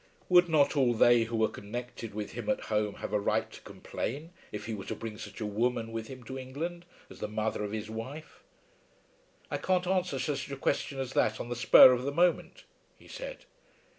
Would 0.29 0.49
not 0.49 0.75
all 0.75 0.95
they 0.95 1.25
who 1.25 1.35
were 1.35 1.47
connected 1.47 2.15
with 2.15 2.31
him 2.31 2.49
at 2.49 2.61
home 2.73 2.95
have 2.95 3.13
a 3.13 3.19
right 3.19 3.51
to 3.51 3.61
complain 3.61 4.31
if 4.51 4.65
he 4.65 4.73
were 4.73 4.85
to 4.85 4.95
bring 4.95 5.19
such 5.19 5.39
a 5.39 5.45
woman 5.45 5.91
with 5.91 6.07
him 6.07 6.23
to 6.23 6.39
England 6.39 6.85
as 7.07 7.19
the 7.19 7.27
mother 7.27 7.63
of 7.63 7.71
his 7.71 7.87
wife. 7.87 8.39
"I 9.51 9.59
can't 9.59 9.85
answer 9.85 10.17
such 10.17 10.49
a 10.49 10.57
question 10.57 10.97
as 10.99 11.13
that 11.13 11.39
on 11.39 11.49
the 11.49 11.55
spur 11.55 11.91
of 11.93 12.01
the 12.01 12.11
moment," 12.11 12.63
he 12.97 13.07
said. 13.07 13.45